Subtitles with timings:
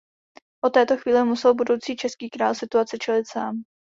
[0.63, 3.55] Od této chvíle musel budoucí český král situaci čelit sám.